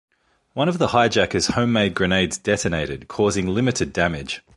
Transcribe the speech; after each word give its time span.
One 0.53 0.67
of 0.67 0.79
the 0.79 0.87
hijackers' 0.87 1.49
homemade 1.53 1.93
grenades 1.93 2.35
detonated, 2.39 3.07
causing 3.07 3.45
limited 3.47 3.93
damage. 3.93 4.41